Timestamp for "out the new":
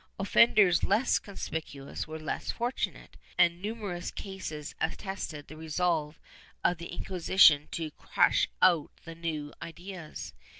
8.63-9.53